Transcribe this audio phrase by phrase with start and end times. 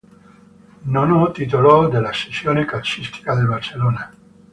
[0.85, 4.11] Nono titolo della sezione calcistica del Barcelona.